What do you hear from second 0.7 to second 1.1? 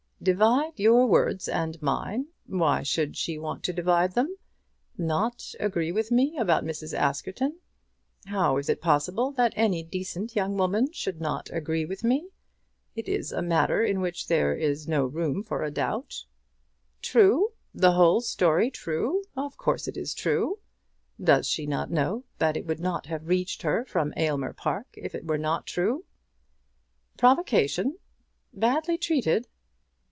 your